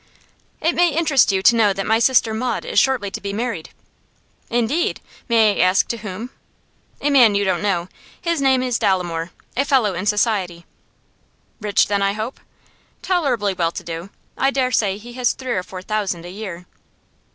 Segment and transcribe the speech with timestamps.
[0.61, 3.69] 'It may interest you to know that my sister Maud is shortly to be married.'
[4.49, 4.99] 'Indeed!
[5.29, 6.31] May I ask to whom?'
[7.01, 7.87] 'A man you don't know.
[8.19, 10.65] His name is Dolomore a fellow in society.'
[11.59, 12.39] 'Rich, then, I hope?'
[13.03, 14.09] 'Tolerably well to do.
[14.39, 16.65] I dare say he has three or four thousand a year!